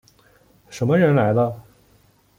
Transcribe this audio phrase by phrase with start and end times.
[0.67, 1.63] 什么人来了？